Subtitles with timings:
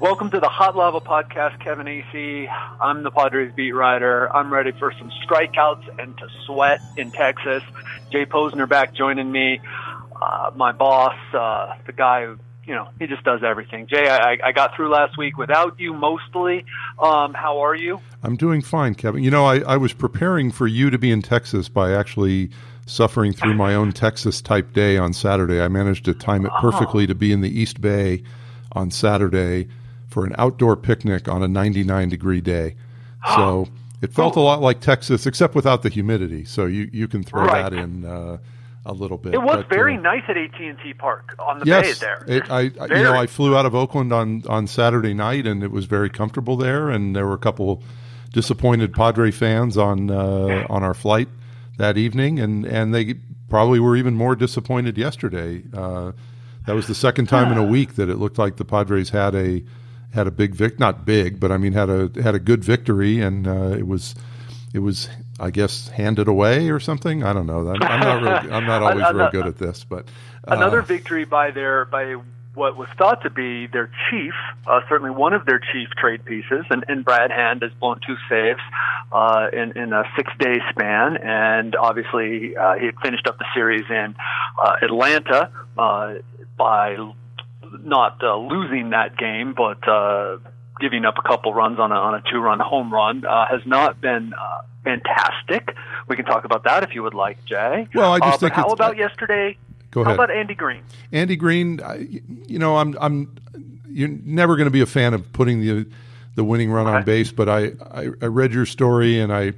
[0.00, 2.48] Welcome to the Hot Lava Podcast, Kevin Acee.
[2.80, 4.32] I'm the Padres beat writer.
[4.32, 7.64] I'm ready for some strikeouts and to sweat in Texas.
[8.12, 9.60] Jay Posner back joining me.
[10.22, 13.88] Uh, my boss, uh, the guy who, you know, he just does everything.
[13.88, 16.64] Jay, I, I got through last week without you mostly.
[17.00, 18.00] Um, how are you?
[18.22, 19.24] I'm doing fine, Kevin.
[19.24, 22.50] You know, I, I was preparing for you to be in Texas by actually
[22.86, 25.60] suffering through my own Texas type day on Saturday.
[25.60, 28.22] I managed to time it perfectly to be in the East Bay
[28.70, 29.66] on Saturday
[30.08, 32.74] for an outdoor picnic on a 99 degree day.
[33.36, 33.68] So
[34.00, 36.44] it felt a lot like Texas, except without the humidity.
[36.44, 37.62] So you, you can throw Right.
[37.62, 38.38] that in uh,
[38.86, 39.34] a little bit.
[39.34, 42.24] It was But, very uh, nice at AT&T Park on the bay there.
[42.26, 45.62] it, I, I you know I flew out of Oakland on on Saturday night, and
[45.64, 46.88] it was very comfortable there.
[46.88, 47.82] And there were a couple
[48.32, 51.28] disappointed Padre fans on uh, on our flight
[51.76, 53.14] that evening, and and they
[53.50, 55.62] probably were even more disappointed yesterday.
[55.74, 56.12] Uh,
[56.66, 59.34] that was the second time in a week that it looked like the Padres had
[59.34, 59.62] a
[60.12, 63.20] had a big vic, not big, but I mean had a had a good victory,
[63.20, 64.14] and uh, it was
[64.72, 65.08] it was
[65.40, 67.22] I guess handed away or something.
[67.22, 67.68] I don't know.
[67.68, 70.08] I'm, I'm not real, I'm not always real good at this, but
[70.46, 72.16] uh, Another victory by their by
[72.54, 74.34] what was thought to be their chief,
[74.66, 78.16] uh, certainly one of their chief trade pieces, and, and Brad Hand has blown two
[78.28, 78.60] saves
[79.12, 83.46] uh, in, in a six day span, and obviously uh, he had finished up the
[83.54, 84.14] series in
[84.60, 86.14] uh, Atlanta uh,
[86.56, 86.96] by
[87.82, 90.38] not uh, losing that game, but uh,
[90.80, 93.60] giving up a couple runs on a, on a two run home run uh, has
[93.66, 95.74] not been uh, fantastic.
[96.08, 97.88] We can talk about that if you would like, Jay.
[97.94, 99.56] Well, I just Uh, think how about yesterday?
[99.90, 100.16] Go ahead.
[100.18, 100.82] How about Andy Green?
[101.12, 102.06] Andy Green, I,
[102.46, 103.34] you know, I'm I'm
[103.88, 105.86] you're never going to be a fan of putting the
[106.34, 109.54] the winning run on base, but I, I I read your story and I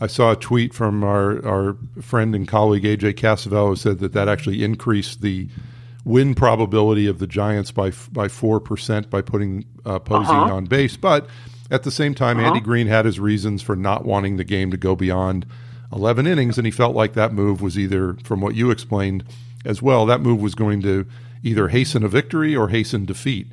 [0.00, 4.12] I saw a tweet from our our friend and colleague AJ Cassavell who said that
[4.14, 5.48] that actually increased the
[6.06, 10.54] win probability of the Giants by by four percent by putting uh, Posey Uh-huh.
[10.54, 11.28] on base, but
[11.70, 14.76] at the same time, Andy Green had his reasons for not wanting the game to
[14.76, 15.44] go beyond
[15.92, 19.24] 11 innings, and he felt like that move was either, from what you explained
[19.64, 21.04] as well, that move was going to
[21.42, 23.48] either hasten a victory or hasten defeat.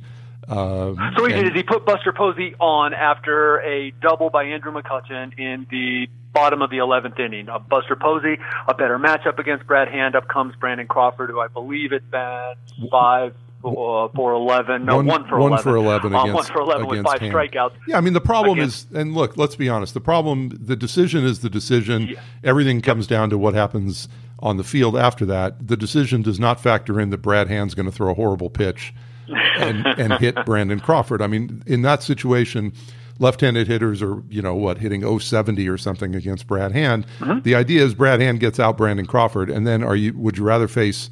[0.48, 4.44] Um, So he and- did is he put Buster Posey on after a double by
[4.44, 7.48] Andrew McCutchen in the bottom of the 11th inning.
[7.48, 8.38] Uh, Buster Posey,
[8.68, 10.16] a better matchup against Brad Hand.
[10.16, 12.56] Up comes Brandon Crawford, who I believe at bat
[12.90, 13.34] five
[13.64, 14.84] uh, for 11.
[14.84, 15.62] No, One- one, for one 11.
[15.62, 17.70] for 11 Uh, against- one for 11 with five strikeouts.
[17.88, 19.94] Yeah, I mean the problem Against- is, and look, let's be honest.
[19.94, 22.08] The problem, the decision is the decision.
[22.08, 22.18] Yeah.
[22.42, 24.08] Everything comes down to what happens
[24.40, 25.66] on the field after that.
[25.66, 28.92] The decision does not factor in that Brad Hand's going to throw a horrible pitch
[29.28, 31.22] and, and hit Brandon Crawford.
[31.22, 32.72] I mean, in that situation,
[33.18, 37.06] left-handed hitters are you know what hitting 070 or something against Brad Hand.
[37.18, 37.40] Mm-hmm.
[37.40, 40.12] The idea is Brad Hand gets out Brandon Crawford, and then are you?
[40.18, 41.10] Would you rather face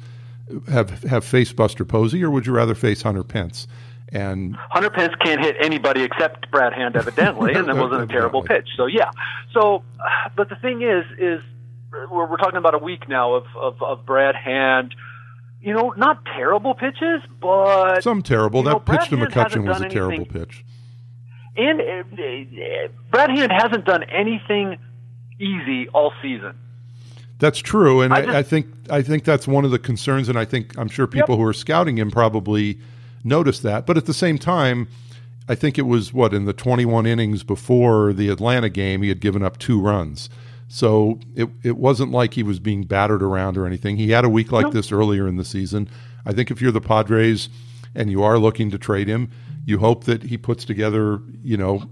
[0.69, 3.67] have have faced Buster Posey or would you rather face Hunter Pence?
[4.09, 8.43] And Hunter Pence can't hit anybody except Brad Hand, evidently, and that wasn't a terrible
[8.43, 8.69] pitch.
[8.77, 9.09] So yeah.
[9.53, 9.83] So,
[10.35, 11.41] but the thing is, is
[12.11, 14.93] we're, we're talking about a week now of, of, of Brad Hand.
[15.63, 18.59] You know, not terrible pitches, but Some terrible.
[18.59, 20.65] You know, that pitch to McCutchen was a terrible anything- pitch.
[21.55, 24.77] and uh, uh, Brad Hand hasn't done anything
[25.39, 26.53] easy all season.
[27.39, 30.37] That's true, and I just- I think I think that's one of the concerns, and
[30.37, 32.79] I think I'm sure people who are scouting him probably
[33.23, 33.85] noticed that.
[33.85, 34.87] But at the same time,
[35.47, 39.21] I think it was what in the 21 innings before the Atlanta game, he had
[39.21, 40.29] given up two runs.
[40.73, 43.95] So it it wasn't like he was being battered around or anything.
[43.95, 45.87] He had a week like this earlier in the season.
[46.25, 47.47] I think if you're the Padres
[47.93, 49.29] and you are looking to trade him,
[49.67, 51.21] you hope that he puts together.
[51.43, 51.83] You know,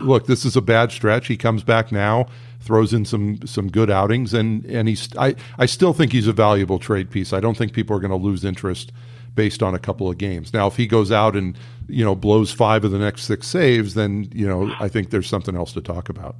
[0.00, 1.26] look, this is a bad stretch.
[1.26, 2.28] He comes back now,
[2.60, 5.14] throws in some some good outings, and and he's.
[5.18, 7.34] I I still think he's a valuable trade piece.
[7.34, 8.90] I don't think people are going to lose interest
[9.34, 10.54] based on a couple of games.
[10.54, 11.58] Now, if he goes out and
[11.88, 15.28] you know blows five of the next six saves, then you know I think there's
[15.28, 16.36] something else to talk about.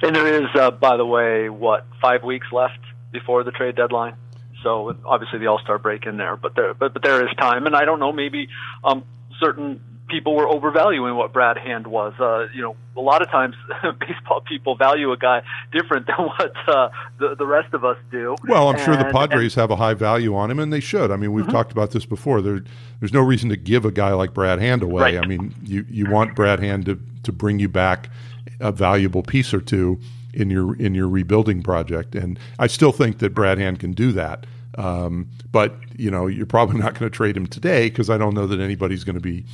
[0.00, 2.78] And there is, uh, by the way, what five weeks left
[3.12, 4.14] before the trade deadline.
[4.62, 7.66] So obviously the All Star break in there, but there, but, but there is time,
[7.66, 8.48] and I don't know, maybe
[8.84, 9.04] um,
[9.40, 12.12] certain people were overvaluing what Brad Hand was.
[12.20, 13.56] Uh, you know, a lot of times
[14.00, 15.42] baseball people value a guy
[15.72, 18.36] different than what uh, the the rest of us do.
[18.46, 21.10] Well, I'm sure the And- Padres have a high value on him, and they should.
[21.10, 22.40] I mean, we've talked about this before.
[22.40, 22.62] There,
[23.00, 25.02] there's no reason to give a guy like Brad Hand away.
[25.02, 25.18] Right.
[25.18, 28.10] I mean, you you want Brad Hand to to bring you back
[28.60, 30.00] a valuable piece or two
[30.32, 34.12] in your in your rebuilding project, and I still think that Brad Hand can do
[34.12, 34.46] that.
[34.78, 38.34] Um, but you know, you're probably not going to trade him today because I don't
[38.34, 39.44] know that anybody's going to be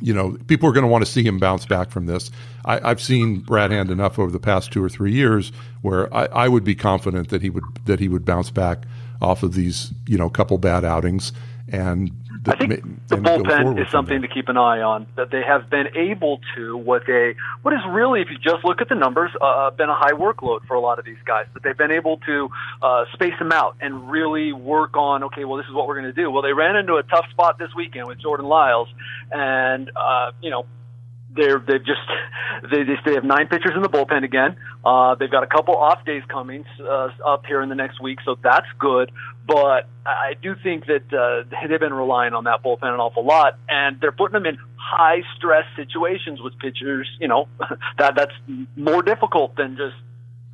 [0.00, 2.30] you know, people are going to want to see him bounce back from this.
[2.64, 5.52] I, I've seen Brad Hand enough over the past two or three years
[5.82, 8.84] where I, I would be confident that he would that he would bounce back
[9.20, 11.32] off of these, you know, couple bad outings
[11.68, 12.10] and
[12.46, 15.06] I think the bullpen is something to keep an eye on.
[15.16, 18.80] That they have been able to, with a what is really, if you just look
[18.80, 21.46] at the numbers, uh, uh been a high workload for a lot of these guys.
[21.52, 22.48] That they've been able to
[22.80, 25.24] uh, space them out and really work on.
[25.24, 26.30] Okay, well, this is what we're going to do.
[26.30, 28.88] Well, they ran into a tough spot this weekend with Jordan Lyles,
[29.30, 30.64] and uh, you know
[31.34, 32.00] they're they've just
[32.70, 34.56] they just they have nine pitchers in the bullpen again.
[34.84, 38.18] Uh, they've got a couple off days coming uh, up here in the next week,
[38.24, 39.12] so that's good.
[39.46, 43.58] But I do think that uh, they've been relying on that bullpen an awful lot,
[43.68, 47.08] and they're putting them in high stress situations with pitchers.
[47.20, 47.48] You know
[47.98, 48.34] that that's
[48.76, 49.96] more difficult than just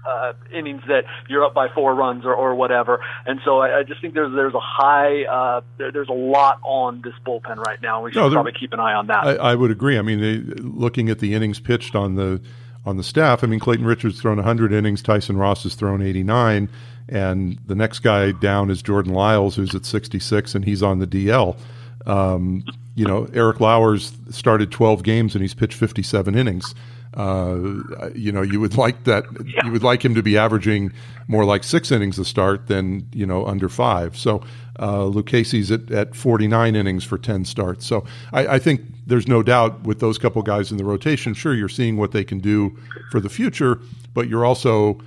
[0.07, 3.01] uh, innings that you're up by four runs or, or whatever.
[3.25, 6.61] And so I, I just think there's there's a high uh, there, there's a lot
[6.63, 8.03] on this bullpen right now.
[8.03, 9.27] We should no, probably keep an eye on that.
[9.27, 9.99] I, I would agree.
[9.99, 12.41] I mean, they, looking at the innings pitched on the
[12.85, 16.69] on the staff, I mean, Clayton Richard's thrown 100 innings, Tyson Ross has thrown 89,
[17.09, 21.07] and the next guy down is Jordan Lyles, who's at 66, and he's on the
[21.07, 21.59] DL.
[22.07, 22.65] Um,
[22.95, 26.75] you know, Eric Lauer's started 12 games and he's pitched 57 innings.
[27.17, 29.25] Uh, you know, you would like that.
[29.45, 29.65] Yeah.
[29.65, 30.93] You would like him to be averaging
[31.29, 34.17] more like six innings a start than you know under five.
[34.17, 34.43] So
[34.79, 37.87] uh, Lucchesi's at, at 49 innings for 10 starts.
[37.87, 41.33] So I, I, think there's no doubt with those couple guys in the rotation.
[41.33, 42.77] Sure, you're seeing what they can do
[43.11, 43.81] for the future,
[44.13, 45.01] but you're also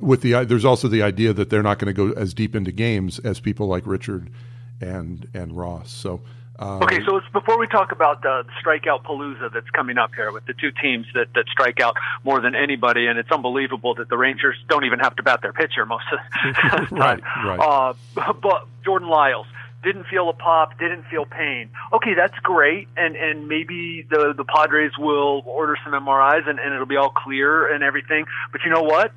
[0.00, 2.72] with the there's also the idea that they're not going to go as deep into
[2.72, 4.30] games as people like Richard
[4.80, 5.90] and and Ross.
[5.90, 6.22] So
[6.58, 10.46] um, okay, so before we talk about the strikeout palooza that's coming up here with
[10.46, 14.16] the two teams that, that strike out more than anybody, and it's unbelievable that the
[14.16, 16.18] Rangers don't even have to bat their pitcher most of
[16.90, 16.98] the time.
[16.98, 17.60] right, right.
[17.60, 19.46] Uh, but Jordan Lyles
[19.82, 21.70] didn't feel a pop, didn't feel pain.
[21.92, 26.74] Okay, that's great, and and maybe the the Padres will order some MRIs and, and
[26.74, 28.24] it'll be all clear and everything.
[28.50, 29.12] But you know what?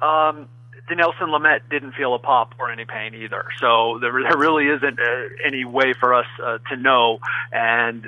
[0.00, 0.48] Um,
[0.90, 3.44] Dinelson Lamet didn't feel a pop or any pain either.
[3.60, 7.18] So there, there really isn't uh, any way for us uh, to know.
[7.52, 8.06] And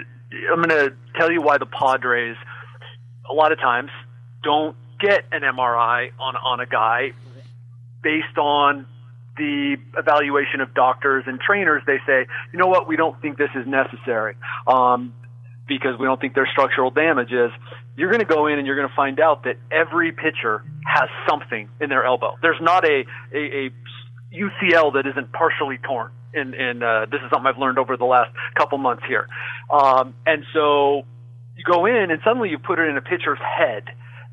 [0.51, 2.37] I'm going to tell you why the Padres,
[3.29, 3.91] a lot of times,
[4.43, 7.13] don't get an MRI on, on a guy
[8.03, 8.87] based on
[9.37, 11.83] the evaluation of doctors and trainers.
[11.87, 14.37] They say, you know what, we don't think this is necessary.
[14.67, 15.15] Um,
[15.71, 17.53] because we don't think there's structural damage is
[17.97, 21.09] you're going to go in and you're going to find out that every pitcher has
[21.29, 22.37] something in their elbow.
[22.43, 23.71] There's not a, a, a
[24.35, 26.11] UCL that isn't partially torn.
[26.35, 29.29] And, and uh, this is something I've learned over the last couple months here.
[29.71, 31.03] Um, and so
[31.57, 33.85] you go in and suddenly you put it in a pitcher's head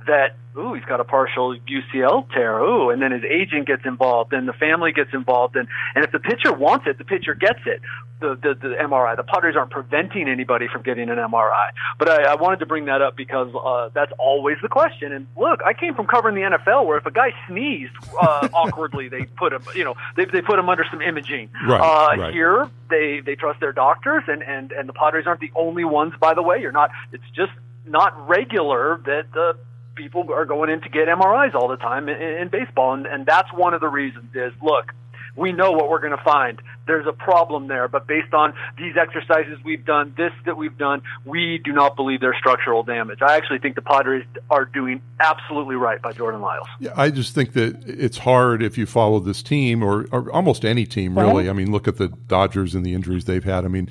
[0.07, 4.33] that ooh, he's got a partial UCL tear, ooh, and then his agent gets involved,
[4.33, 7.59] and the family gets involved, and and if the pitcher wants it, the pitcher gets
[7.65, 7.81] it.
[8.19, 11.69] The the, the MRI, the Padres aren't preventing anybody from getting an MRI,
[11.99, 15.11] but I, I wanted to bring that up because uh, that's always the question.
[15.11, 19.09] And look, I came from covering the NFL where if a guy sneezed uh, awkwardly,
[19.09, 21.49] they put him, you know, they they put him under some imaging.
[21.67, 22.33] Right, uh, right.
[22.33, 26.13] Here, they they trust their doctors, and and and the Padres aren't the only ones.
[26.19, 26.89] By the way, you're not.
[27.11, 27.51] It's just
[27.85, 29.57] not regular that the
[29.97, 33.25] people are going in to get MRIs all the time in, in baseball, and, and
[33.25, 34.35] that's one of the reasons.
[34.35, 34.93] Is look,
[35.37, 36.61] we know what we're going to find.
[36.87, 41.03] There's a problem there, but based on these exercises we've done, this that we've done,
[41.25, 43.19] we do not believe there's structural damage.
[43.21, 46.67] I actually think the Padres are doing absolutely right by Jordan Lyles.
[46.79, 50.65] Yeah, I just think that it's hard if you follow this team or, or almost
[50.65, 51.49] any team, really.
[51.49, 53.65] I mean, look at the Dodgers and the injuries they've had.
[53.65, 53.89] I mean,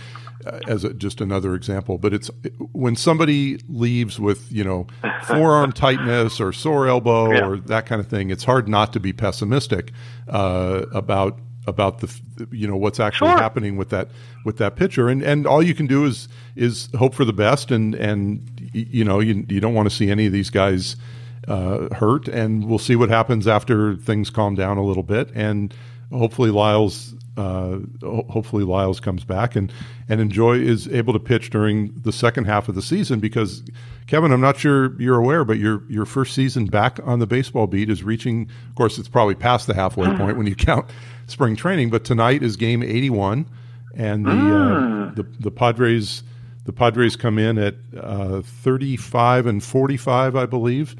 [0.67, 1.99] as a, just another example.
[1.99, 2.31] But it's
[2.73, 4.87] when somebody leaves with you know
[5.25, 7.47] forearm tightness or sore elbow yeah.
[7.47, 8.31] or that kind of thing.
[8.31, 9.93] It's hard not to be pessimistic
[10.29, 13.39] uh, about about the you know what's actually sure.
[13.39, 14.09] happening with that
[14.45, 17.71] with that pitcher and and all you can do is is hope for the best
[17.71, 20.97] and and you know you you don't want to see any of these guys
[21.49, 25.75] uh, hurt and we'll see what happens after things calm down a little bit and
[26.13, 29.73] hopefully Lyles uh, hopefully Lyles comes back and
[30.09, 33.63] and enjoy is able to pitch during the second half of the season because
[34.07, 37.67] Kevin, I'm not sure you're aware, but your your first season back on the baseball
[37.67, 38.49] beat is reaching.
[38.69, 40.17] Of course, it's probably past the halfway mm.
[40.17, 40.89] point when you count
[41.27, 43.47] spring training, but tonight is game 81,
[43.95, 45.11] and the uh, mm.
[45.11, 46.23] uh, the, the Padres
[46.65, 50.97] the Padres come in at uh, 35 and 45, I believe.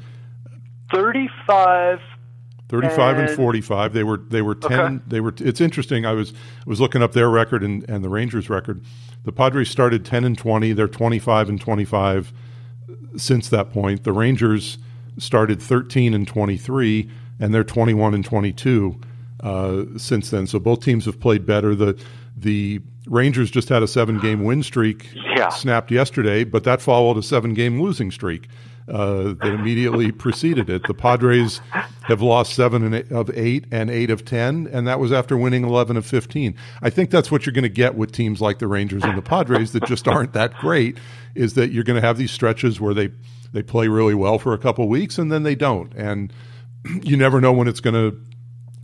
[0.93, 1.99] 35
[2.69, 5.03] 35 and, and 45 they were they were 10 okay.
[5.07, 6.33] they were it's interesting i was
[6.65, 8.83] was looking up their record and, and the rangers record.
[9.23, 12.33] The padres started 10 and 20 they're 25 and 25
[13.15, 14.03] since that point.
[14.03, 14.77] The rangers
[15.17, 17.09] started 13 and 23
[17.39, 18.99] and they're 21 and 22
[19.41, 20.47] uh, since then.
[20.47, 21.75] So both teams have played better.
[21.75, 21.99] The
[22.35, 25.47] the rangers just had a seven game win streak yeah.
[25.47, 28.49] snapped yesterday but that followed a seven game losing streak
[28.87, 30.83] uh, that immediately preceded it.
[30.87, 31.59] The Padres
[32.03, 35.97] have lost seven of eight and eight of ten, and that was after winning eleven
[35.97, 36.55] of fifteen.
[36.81, 39.21] I think that's what you're going to get with teams like the Rangers and the
[39.21, 40.97] Padres that just aren't that great.
[41.35, 43.09] Is that you're going to have these stretches where they
[43.51, 46.31] they play really well for a couple weeks and then they don't, and
[47.03, 48.17] you never know when it's going to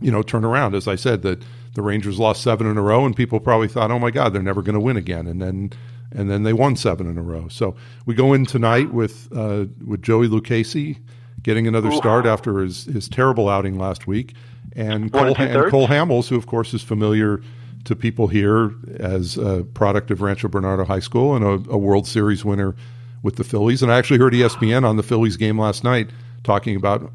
[0.00, 0.74] you know turn around.
[0.74, 1.42] As I said, that
[1.74, 4.42] the Rangers lost seven in a row, and people probably thought, "Oh my God, they're
[4.42, 5.70] never going to win again," and then
[6.14, 7.48] and then they won seven in a row.
[7.48, 10.98] So we go in tonight with uh, with Joey Lucchesi
[11.42, 11.96] getting another Ooh.
[11.96, 14.34] start after his his terrible outing last week,
[14.74, 17.40] and Cole, and Cole Hamels, who of course is familiar
[17.84, 22.06] to people here as a product of Rancho Bernardo High School and a, a World
[22.06, 22.74] Series winner
[23.22, 23.82] with the Phillies.
[23.82, 26.10] And I actually heard ESPN on the Phillies game last night
[26.44, 27.12] talking about,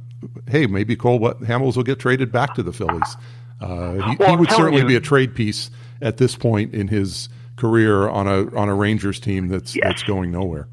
[0.47, 3.17] hey, maybe Cole Hamels will get traded back to the Phillies.
[3.59, 4.87] Uh, he, well, he would certainly you.
[4.87, 5.69] be a trade piece
[6.01, 7.29] at this point in his
[7.59, 9.83] career on a on a Rangers team that's yes.
[9.85, 10.67] that's going nowhere.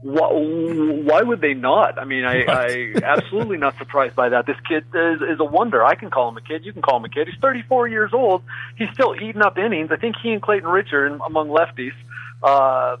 [0.00, 1.98] Why, why, would they not?
[1.98, 4.46] I mean, I, I absolutely not surprised by that.
[4.46, 5.84] This kid is, is a wonder.
[5.84, 6.64] I can call him a kid.
[6.64, 7.26] You can call him a kid.
[7.26, 8.42] He's 34 years old.
[8.76, 9.90] He's still eating up innings.
[9.90, 11.94] I think he and Clayton Richard, among lefties,
[12.42, 12.96] uh,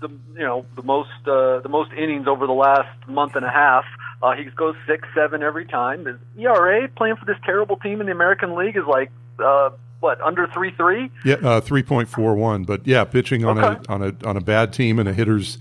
[0.00, 3.50] the you know the most uh, the most innings over the last month and a
[3.50, 3.84] half.
[4.22, 6.04] Uh, he goes six, seven every time.
[6.04, 9.70] His ERA playing for this terrible team in the American League is like uh,
[10.04, 11.10] what under three three?
[11.24, 12.64] Yeah, uh, three point four one.
[12.64, 13.80] But yeah, pitching on okay.
[13.88, 15.58] a on a on a bad team in a hitters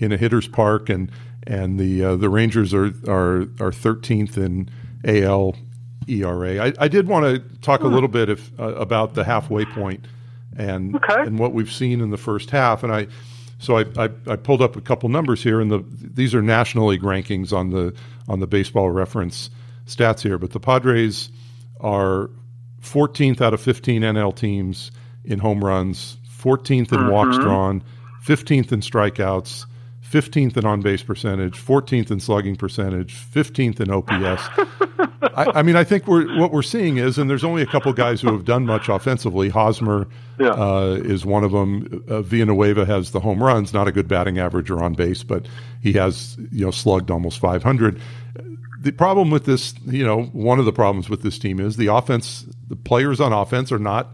[0.00, 1.12] in a hitters park, and
[1.46, 4.68] and the uh, the Rangers are are are thirteenth in
[5.04, 5.54] AL
[6.08, 6.66] ERA.
[6.66, 7.86] I, I did want to talk hmm.
[7.86, 10.04] a little bit if, uh, about the halfway point
[10.56, 11.22] and okay.
[11.22, 13.06] and what we've seen in the first half, and I.
[13.60, 16.88] So I, I, I, pulled up a couple numbers here, and the these are National
[16.88, 17.94] League rankings on the
[18.28, 19.48] on the Baseball Reference
[19.86, 20.36] stats here.
[20.36, 21.30] But the Padres
[21.80, 22.28] are
[22.84, 24.92] 14th out of 15 NL teams
[25.24, 27.42] in home runs, 14th in walks mm-hmm.
[27.42, 27.84] drawn,
[28.24, 29.64] 15th in strikeouts,
[30.08, 34.42] 15th in on base percentage, 14th in slugging percentage, 15th in OPS.
[35.36, 37.92] I, I, mean, I think we're, what we're seeing is, and there's only a couple
[37.92, 39.48] guys who have done much offensively.
[39.48, 40.06] Hosmer
[40.38, 40.50] yeah.
[40.50, 42.04] uh, is one of them.
[42.08, 45.46] Uh, Villanueva has the home runs, not a good batting average or on base, but
[45.82, 48.00] he has you know slugged almost 500
[48.84, 51.86] the problem with this, you know, one of the problems with this team is the
[51.86, 54.10] offense, the players on offense are not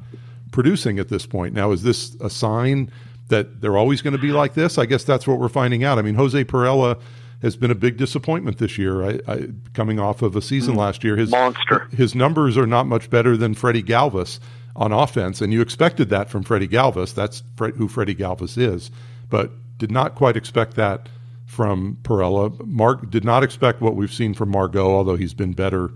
[0.52, 1.54] producing at this point.
[1.54, 2.90] Now, is this a sign
[3.28, 4.78] that they're always going to be like this?
[4.78, 5.98] I guess that's what we're finding out.
[5.98, 7.00] I mean, Jose Pirela
[7.42, 9.02] has been a big disappointment this year.
[9.02, 12.66] I, I, coming off of a season mm, last year, his monster, his numbers are
[12.66, 14.38] not much better than Freddie Galvis
[14.76, 17.12] on offense, and you expected that from Freddie Galvis.
[17.12, 17.42] That's
[17.76, 18.92] who Freddie Galvis is,
[19.28, 21.08] but did not quite expect that
[21.50, 22.64] from Pirela.
[22.64, 25.90] Mark did not expect what we've seen from Margot, although he's been better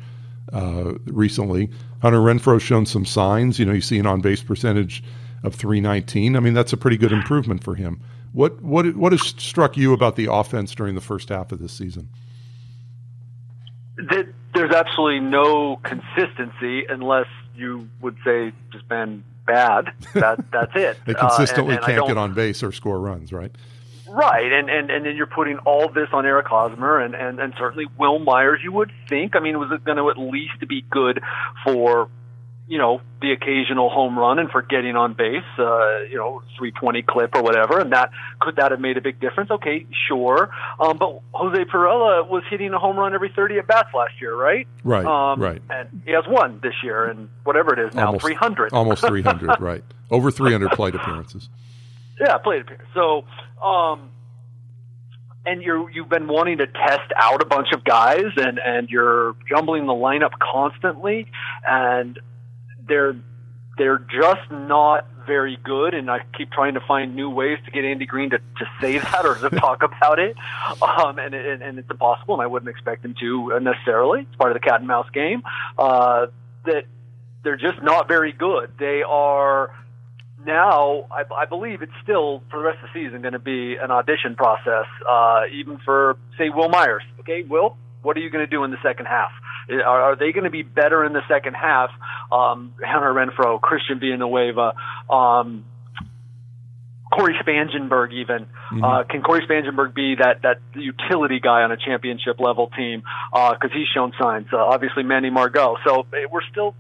[0.53, 1.71] uh, recently.
[2.03, 3.61] Hunter Renfroe's shown some signs.
[3.61, 5.05] You know, you see an on base percentage
[5.45, 6.35] of 319.
[6.35, 8.01] I mean, that's a pretty good improvement for him.
[8.33, 11.73] What what what has struck you about the offense during the first half of this
[11.73, 12.09] season?
[13.97, 19.93] There's absolutely no consistency unless you would say just been bad.
[20.15, 20.99] That that's it.
[21.07, 23.55] they consistently uh, and, and can't get on base or score runs, right?
[24.15, 27.53] Right, and, and and then you're putting all this on Eric Hosmer and, and, and
[27.59, 28.61] certainly Wil Myers.
[28.63, 29.35] You would think.
[29.35, 31.21] I mean, was it going to at least be good
[31.65, 32.09] for
[32.69, 37.03] you know the occasional home run and for getting on base, uh, you know, 320
[37.03, 39.51] clip or whatever, and that could that have made a big difference?
[39.51, 40.49] Okay, sure.
[40.79, 44.37] Um, but Jose Pirela was hitting a home run every 30 at bats last year,
[44.37, 44.69] right?
[44.85, 45.05] Right.
[45.05, 45.61] Um, right.
[45.71, 48.73] And he has one this year, and whatever it is now, almost, 300.
[48.73, 49.83] almost 300, right?
[50.13, 51.49] Over 300 plate appearances.
[52.21, 52.89] Yeah, plate appearance.
[52.95, 53.25] So
[53.65, 54.11] um,
[55.47, 59.37] and you're you've been wanting to test out a bunch of guys, and and you're
[59.49, 61.27] jumbling the lineup constantly,
[61.67, 62.19] and
[62.87, 63.17] they're
[63.77, 65.95] they're just not very good.
[65.95, 68.99] And I keep trying to find new ways to get Andy Green to, to say
[69.13, 70.37] that or to talk about it,
[70.83, 74.21] um, and, and and it's impossible, and I wouldn't expect him to necessarily.
[74.23, 75.43] It's part of the cat and mouse game.
[75.79, 76.27] Uh,
[76.65, 76.85] that
[77.43, 78.73] they're just not very good.
[78.79, 79.71] They are
[80.47, 83.77] now I, I believe it's still for the rest of the season going to be
[83.77, 87.03] an audition process, uh, even for say Wil Myers.
[87.21, 89.31] Okay, Will, what are you going to do in the second half?
[89.71, 91.91] Are, are they going to be better in the second half?
[92.31, 94.75] Um, Hunter Renfroe, Christian Villanueva,
[95.11, 95.65] um,
[97.15, 98.85] Cory Spangenberg, even mm-hmm.
[98.85, 103.03] uh, can Cory Spangenberg be that that utility guy on a championship level team?
[103.33, 104.49] Because uh, he's shown signs.
[104.53, 105.77] Uh, obviously, Manny Margot.
[105.87, 106.75] So eh, we're still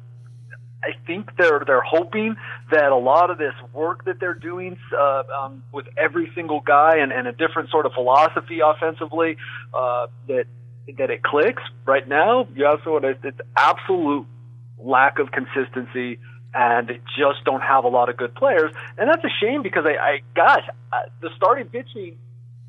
[0.85, 2.37] I think they're they're hoping
[2.71, 6.99] that a lot of this work that they're doing uh, um, with every single guy
[6.99, 9.37] and, and a different sort of philosophy offensively
[9.73, 10.45] uh, that
[10.99, 11.63] that it clicks.
[11.87, 14.27] Right now, you also what it's absolute
[14.79, 16.19] lack of consistency
[16.55, 19.85] and they just don't have a lot of good players, and that's a shame because
[19.87, 20.65] I, I gosh,
[21.21, 22.17] the starting pitching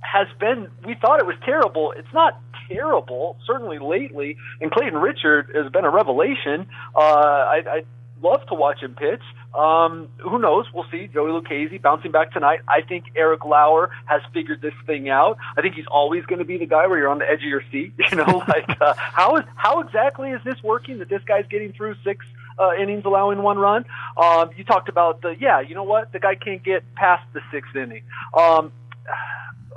[0.01, 0.67] has been.
[0.85, 1.93] We thought it was terrible.
[1.95, 3.37] It's not terrible.
[3.45, 6.67] Certainly lately, and Clayton Richard has been a revelation.
[6.95, 7.81] Uh, I, I
[8.25, 9.21] love to watch him pitch.
[9.53, 10.65] Um, who knows?
[10.73, 11.07] We'll see.
[11.07, 12.59] Joey Lucchesi bouncing back tonight.
[12.67, 15.37] I think Eric Lauer has figured this thing out.
[15.57, 17.49] I think he's always going to be the guy where you're on the edge of
[17.49, 17.93] your seat.
[18.11, 20.99] You know, like uh, how is how exactly is this working?
[20.99, 22.25] That this guy's getting through six
[22.59, 23.83] uh, innings, allowing one run.
[24.15, 25.61] Um, you talked about the yeah.
[25.61, 26.11] You know what?
[26.11, 28.03] The guy can't get past the sixth inning.
[28.37, 28.71] Um,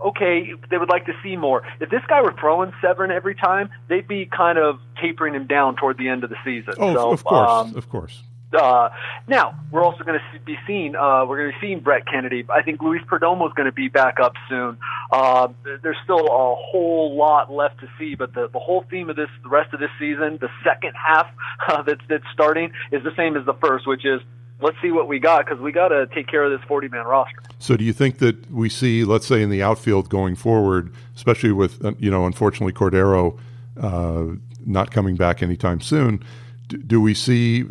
[0.04, 1.62] okay, they would like to see more.
[1.80, 5.76] If this guy were throwing seven every time, they'd be kind of tapering him down
[5.76, 6.74] toward the end of the season.
[6.78, 8.22] Oh, so, of course, um, of course.
[8.52, 8.88] Uh,
[9.26, 12.44] now we're also going to be seeing uh, we're going to be seeing Brett Kennedy.
[12.48, 14.78] I think Luis Perdomo is going to be back up soon.
[15.12, 15.48] Uh,
[15.82, 19.28] there's still a whole lot left to see, but the the whole theme of this
[19.42, 21.26] the rest of this season, the second half
[21.68, 24.20] uh, that's that's starting, is the same as the first, which is
[24.60, 27.04] let's see what we got because we got to take care of this 40 man
[27.04, 27.38] roster.
[27.58, 31.52] So, do you think that we see, let's say, in the outfield going forward, especially
[31.52, 33.38] with uh, you know, unfortunately, Cordero
[33.80, 36.22] uh, not coming back anytime soon?
[36.68, 37.64] Do, do, we see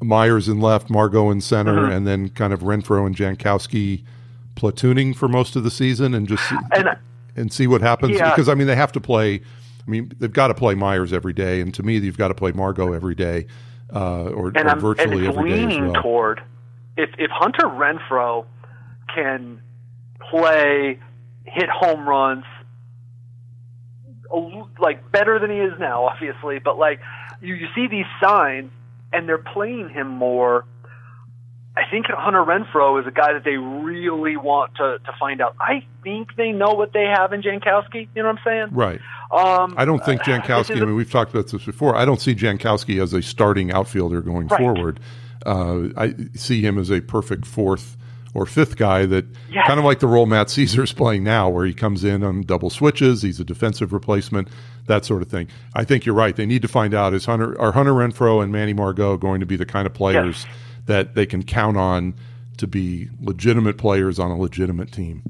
[0.00, 1.92] Myers in left, Margot in center, mm-hmm.
[1.92, 4.04] and then kind of Renfroe and Jankowski
[4.54, 6.96] platooning for most of the season, and just see, and,
[7.36, 8.16] and see what happens?
[8.16, 8.30] Yeah.
[8.30, 9.40] Because I mean, they have to play.
[9.86, 12.34] I mean, they've got to play Myers every day, and to me, you've got to
[12.34, 13.46] play Margot every day
[13.94, 16.02] uh, or, and or virtually and it's every day leaning as well.
[16.02, 16.42] toward
[16.96, 18.44] if if Hunter Renfroe
[19.14, 19.60] can
[20.30, 20.98] play,
[21.44, 22.44] hit home runs,
[24.78, 27.00] like better than he is now, obviously, but like
[27.40, 28.70] you, you see these signs
[29.12, 30.64] and they're playing him more.
[31.74, 35.56] I think Hunter Renfroe is a guy that they really want to, to find out.
[35.58, 38.08] I think they know what they have in Jankowski.
[38.14, 38.68] You know what I'm saying?
[38.72, 39.00] Right.
[39.30, 40.76] Um, I don't think Jankowski.
[40.76, 41.96] I mean, we've talked about this before.
[41.96, 44.60] I don't see Jankowski as a starting outfielder going right.
[44.60, 45.00] forward.
[45.46, 47.96] Uh, I see him as a perfect fourth
[48.34, 49.66] or fifth guy that yes.
[49.66, 52.70] kind of like the role Matt Szczur's playing now, where he comes in on double
[52.70, 53.22] switches.
[53.22, 54.48] He's a defensive replacement,
[54.86, 55.48] that sort of thing.
[55.74, 56.34] I think you're right.
[56.34, 59.46] They need to find out is Hunter are Hunter Renfroe and Manny Margot going to
[59.46, 60.56] be the kind of players yes.
[60.86, 62.14] that they can count on
[62.56, 65.22] to be legitimate players on a legitimate team.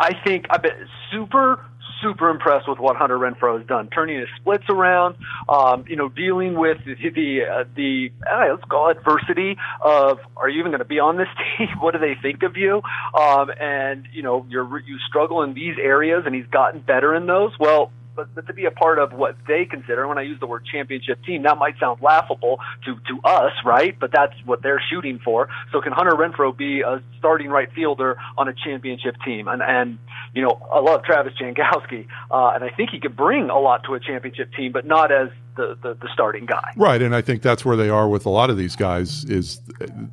[0.00, 0.76] I think I bet
[1.10, 1.64] super
[2.02, 5.16] super impressed with what Hunter Renfroe has done, turning his splits around.
[5.48, 10.18] Um, you know, dealing with the the, uh, the uh, let's call it adversity of
[10.36, 11.68] are you even going to be on this team?
[11.80, 12.82] what do they think of you?
[13.18, 17.26] Um, and you know, you're you struggle in these areas, and he's gotten better in
[17.26, 17.52] those.
[17.58, 20.46] Well, but, but to be a part of what they consider, when I use the
[20.48, 23.96] word championship team, that might sound laughable to, to us, right?
[23.98, 25.48] But that's what they're shooting for.
[25.70, 29.46] So can Hunter Renfroe be a starting right fielder on a championship team?
[29.46, 29.98] And, and
[30.34, 33.84] you know, I love Travis Jankowski, uh, and I think he could bring a lot
[33.84, 36.72] to a championship team, but not as the, the, the, starting guy.
[36.76, 39.60] Right, and I think that's where they are with a lot of these guys is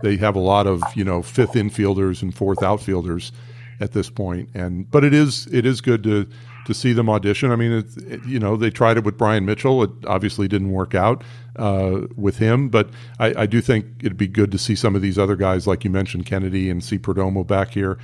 [0.04, 3.32] they have a lot of you know fifth infielders and fourth outfielders
[3.80, 6.28] at this point, and but it is it is good to
[6.66, 7.52] to see them audition.
[7.52, 9.84] I mean, it, it, you know, they tried it with Bryan Mitchell.
[9.84, 11.24] It obviously didn't work out
[11.56, 15.02] uh, with him, but I, I, do think it'd be good to see some of
[15.02, 17.98] these other guys, like you mentioned, Kennedy and see Perdomo back here.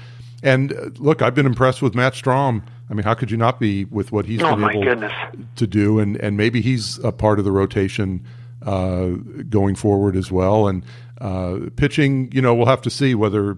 [0.43, 2.63] And uh, look, I've been impressed with Matt Strahm.
[2.89, 5.13] I mean, how could you not be with what he's oh, been able goodness.
[5.55, 5.99] to do?
[5.99, 8.25] And and maybe he's a part of the rotation
[8.63, 9.09] uh,
[9.49, 10.67] going forward as well.
[10.67, 10.83] And
[11.19, 13.57] uh, pitching, you know, we'll have to see whether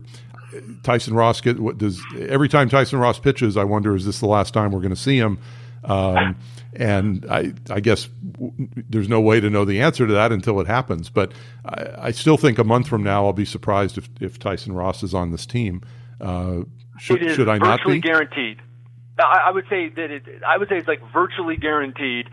[0.84, 4.28] Tyson Ross get what does every time Tyson Ross pitches, I wonder is this the
[4.28, 5.40] last time we're going to see him?
[5.84, 6.38] Um,
[6.76, 8.54] and I, I guess w-
[8.90, 11.10] there's no way to know the answer to that until it happens.
[11.10, 11.34] But
[11.66, 15.04] I, I, still think a month from now, I'll be surprised if, if Tyson Ross
[15.04, 15.82] is on this team.
[16.22, 16.62] Uh,
[17.00, 18.62] should, should I not be virtually guaranteed?
[19.20, 20.24] I, I would say that it.
[20.48, 22.30] I would say it's like virtually guaranteed,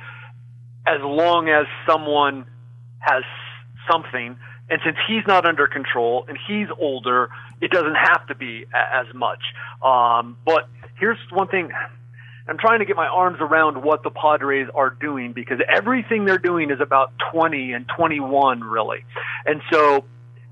[0.86, 2.46] as long as someone
[3.00, 3.24] has
[3.90, 4.36] something
[4.70, 7.28] and since he's not under control and he's older,
[7.60, 9.42] it doesn't have to be as much.
[9.82, 11.70] Um, but here's one thing.
[12.48, 16.38] I'm trying to get my arms around what the Padres are doing because everything they're
[16.38, 19.04] doing is about 20 and 21 really.
[19.44, 20.04] And so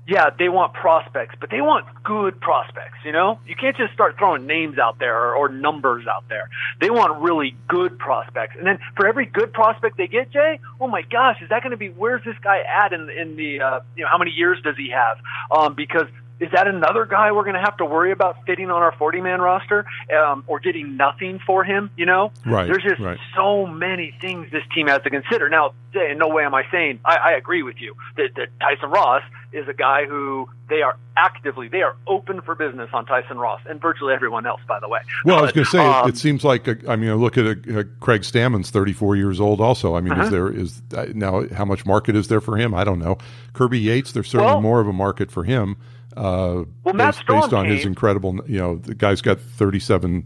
[0.09, 3.39] yeah, they want prospects, but they want good prospects, you know?
[3.45, 6.49] You can't just start throwing names out there or, or numbers out there.
[6.81, 8.55] They want really good prospects.
[8.57, 11.71] And then for every good prospect they get, Jay, oh my gosh, is that going
[11.71, 14.57] to be, where's this guy at in, in the, uh, you know, how many years
[14.63, 15.17] does he have?
[15.51, 16.07] Um, because
[16.39, 19.21] is that another guy we're going to have to worry about fitting on our 40
[19.21, 19.85] man roster
[20.17, 21.91] um, or getting nothing for him?
[21.97, 23.19] You know, right, there's just right.
[23.35, 25.49] so many things this team has to consider.
[25.49, 28.89] Now, in no way am I saying I, I agree with you that, that Tyson
[28.89, 33.37] Ross is a guy who they are actively they are open for business on Tyson
[33.37, 34.99] Ross and virtually everyone else, by the way.
[35.25, 37.37] Well, I was going to say um, it, it, seems like a, I mean, look
[37.37, 39.59] at a, a Craig Stammen's 34 years old.
[39.59, 40.23] Also, I mean, uh-huh.
[40.23, 42.73] is there is uh, now how much market is there for him?
[42.73, 43.17] I don't know.
[43.53, 45.77] Kirby Yates, there's certainly well, more of a market for him.
[46.15, 50.25] Uh, well, Matt based, based on came, his incredible, you know, the guy's got 37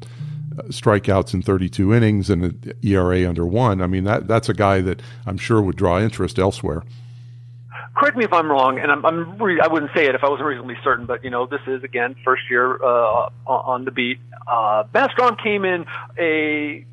[0.70, 3.82] strikeouts in 32 innings and an ERA under one.
[3.82, 6.84] I mean, that that's a guy that I'm sure would draw interest elsewhere.
[7.96, 10.30] Correct me if I'm wrong, and I'm, I'm re- I wouldn't say it if I
[10.30, 14.20] wasn't reasonably certain, but you know, this is again first year uh, on the beat.
[14.48, 15.12] Uh, Matt
[15.44, 15.86] came in
[16.18, 16.86] a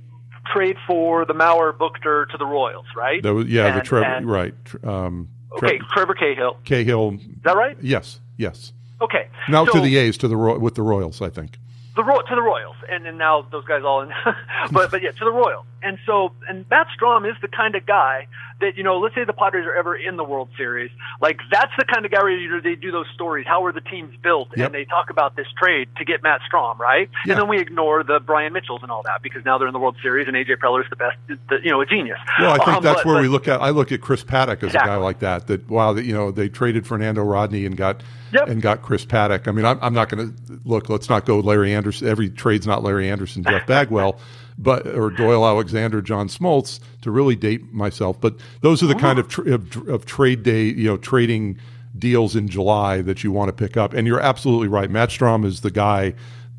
[0.53, 3.25] trade for the Maurer Buchter to the Royals, right?
[3.25, 4.55] Was, yeah, and, the Trevor, right.
[4.85, 6.59] Um, okay, Trevor Cahill.
[6.65, 7.15] Cahill.
[7.15, 7.79] Is that right?
[7.81, 8.73] Yes, yes.
[9.01, 9.29] Okay.
[9.49, 11.57] Now so, to the A's, to the with the Royals, I think
[11.97, 14.11] the to the Royals, and, and now those guys all in,
[14.73, 15.67] but but yeah, to the Royals.
[15.83, 18.27] And so, and Matt Strahm is the kind of guy
[18.61, 18.99] that you know.
[18.99, 22.13] Let's say the Padres are ever in the World Series, like that's the kind of
[22.13, 23.47] guy where you, they do those stories.
[23.47, 24.49] How are the teams built?
[24.57, 24.67] Yep.
[24.67, 27.09] And they talk about this trade to get Matt Strahm, right?
[27.25, 27.33] Yeah.
[27.33, 29.79] And then we ignore the Bryan Mitchells and all that because now they're in the
[29.79, 31.17] World Series, and AJ Preller is the best,
[31.49, 32.19] the, you know, a genius.
[32.39, 33.61] Well, I think um, that's but, where but, we look at.
[33.61, 34.91] I look at Chris Paddack as exactly.
[34.91, 35.47] a guy like that.
[35.47, 38.49] That wow, that you know they traded Fernando Rodney and got yep.
[38.49, 39.49] and got Chris Paddack.
[39.49, 40.89] I mean, I'm, I'm not going to look.
[40.89, 42.09] Let's not go Larry Andersen.
[42.09, 44.19] Every trade's not Larry Andersen, Jeff Bagwell,
[44.63, 48.21] but or Doyle Alexander, John Smoltz to really date myself.
[48.21, 51.59] But those are the kind of, tra- of, of trade day, you know, trading
[51.99, 53.95] deals in July that you want to pick up.
[53.95, 54.91] And you're absolutely right.
[54.91, 56.15] Matt Strahm is the guy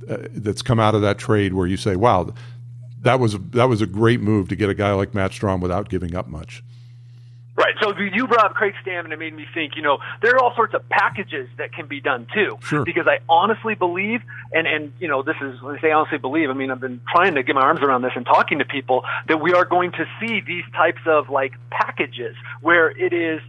[0.09, 2.33] uh, that's come out of that trade where you say, "Wow,
[3.01, 5.89] that was that was a great move to get a guy like Matt Strahm without
[5.89, 6.63] giving up much."
[7.75, 7.83] Right.
[7.83, 10.39] So you brought up Craig Stam, and it made me think, you know, there are
[10.39, 12.57] all sorts of packages that can be done too.
[12.61, 12.83] Sure.
[12.83, 16.49] Because I honestly believe, and, and, you know, this is, when I say honestly believe,
[16.49, 19.03] I mean, I've been trying to get my arms around this and talking to people
[19.27, 23.41] that we are going to see these types of like packages where it is,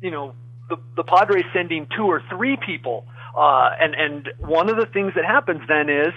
[0.00, 0.34] you know,
[0.68, 3.06] the, the Padres sending two or three people.
[3.36, 6.12] Uh, and, and one of the things that happens then is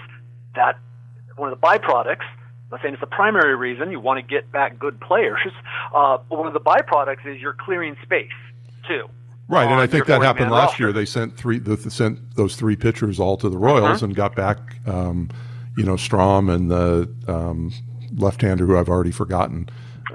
[0.54, 0.78] that
[1.36, 2.26] one of the byproducts
[2.66, 5.52] I'm not saying it's the primary reason you want to get back good players,
[5.94, 8.28] uh, but one of the byproducts is you're clearing space
[8.88, 9.08] too.
[9.48, 10.82] Right, and I think that happened last roster.
[10.82, 10.92] year.
[10.92, 14.06] They sent three, the, sent those three pitchers all to the Royals uh-huh.
[14.06, 15.30] and got back, um,
[15.76, 17.72] you know, Strahm and the um,
[18.16, 19.68] left-hander who I've already forgotten.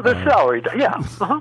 [0.04, 0.96] The uh, salary, yeah.
[0.96, 1.40] Uh-huh.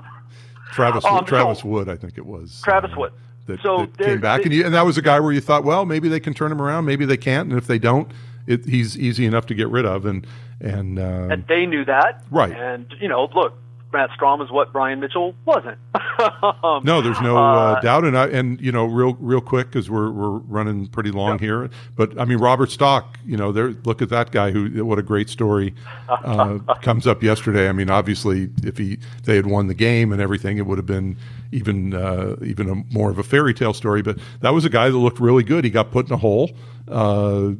[0.71, 2.61] Travis um, Travis so, Wood, I think it was.
[2.63, 3.13] Travis uh, Wood.
[3.47, 5.65] That, so that came back, and, you, and that was a guy where you thought,
[5.65, 8.09] well, maybe they can turn him around, maybe they can't, and if they don't,
[8.47, 10.05] it, he's easy enough to get rid of.
[10.05, 10.25] And
[10.61, 12.55] and uh, and they knew that, right?
[12.55, 13.53] And you know, look,
[13.93, 15.77] Matt Strahm is what Bryan Mitchell wasn't.
[16.63, 19.67] um, no, there's no uh, uh, doubt, and I, and you know, real real quick
[19.67, 21.69] because we're we're running pretty long here.
[21.95, 23.69] But I mean, Robert Stock, you know, there.
[23.83, 24.51] Look at that guy.
[24.51, 25.73] Who what a great story
[26.07, 27.67] uh, comes up yesterday.
[27.67, 30.87] I mean, obviously, if he they had won the game and everything, it would have
[30.87, 31.17] been
[31.51, 34.01] even uh, even a, more of a fairy tale story.
[34.01, 35.63] But that was a guy that looked really good.
[35.63, 36.51] He got put in a hole
[36.91, 37.51] uh,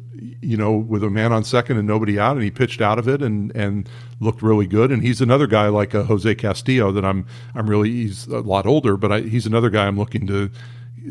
[0.41, 3.08] you know, with a man on second and nobody out, and he pitched out of
[3.08, 4.91] it and and looked really good.
[4.91, 7.25] And he's another guy like a uh, Jose Castillo that I'm
[7.56, 10.51] I'm really he's a lot older, but I, he's another guy I'm looking to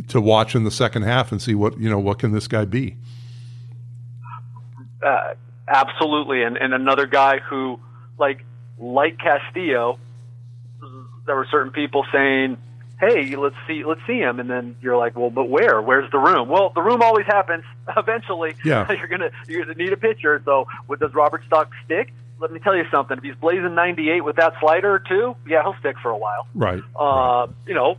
[0.08, 2.64] to watch in the second half and see what you know what can this guy
[2.64, 2.96] be.
[5.02, 5.34] Uh,
[5.68, 7.80] absolutely, and and another guy who
[8.18, 8.44] like
[8.78, 9.98] like Castillo,
[11.26, 12.58] there were certain people saying
[13.00, 15.80] hey, let's see, let's see him, and then you're like, well, but where?
[15.80, 16.48] Where's the room?
[16.48, 17.64] Well, the room always happens.
[17.96, 18.90] Eventually, yeah.
[18.92, 20.40] you're gonna you're gonna need a pitcher.
[20.44, 22.12] So, what does Robert Stock stick?
[22.38, 23.18] Let me tell you something.
[23.18, 26.46] If he's blazing 98 with that slider or two, yeah, he'll stick for a while.
[26.54, 26.82] Right.
[26.98, 27.48] Uh, right.
[27.66, 27.98] You know,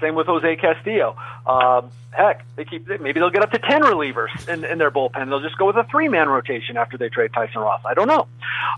[0.00, 1.16] same with Jose Castillo.
[1.46, 5.28] Um, heck, they keep maybe they'll get up to ten relievers in, in their bullpen.
[5.28, 7.82] They'll just go with a three man rotation after they trade Tyson Ross.
[7.84, 8.26] I don't know.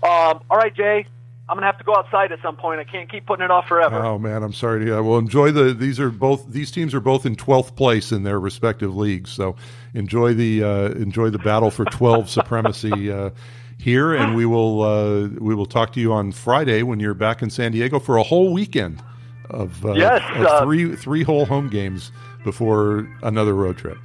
[0.03, 1.05] Um, all right, Jay.
[1.47, 2.79] I'm gonna have to go outside at some point.
[2.79, 3.95] I can't keep putting it off forever.
[3.97, 5.03] Oh man, I'm sorry to hear.
[5.03, 5.75] Well, enjoy the.
[5.75, 6.47] These are both.
[6.51, 9.29] These teams are both in 12th place in their respective leagues.
[9.29, 9.55] So
[9.93, 13.29] enjoy the uh, enjoy the battle for 12 supremacy uh,
[13.77, 17.43] here, and we will uh, we will talk to you on Friday when you're back
[17.43, 19.03] in San Diego for a whole weekend
[19.51, 22.11] of, uh, yes, of uh, three three whole home games
[22.43, 23.99] before another road trip.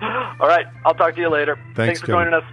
[0.00, 1.56] All right, I'll talk to you later.
[1.74, 2.44] Thanks, Thanks for joining us.